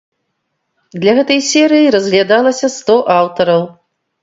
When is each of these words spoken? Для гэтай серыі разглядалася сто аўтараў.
Для 1.03 1.11
гэтай 1.19 1.39
серыі 1.51 1.93
разглядалася 1.97 2.73
сто 2.79 2.99
аўтараў. 3.19 3.65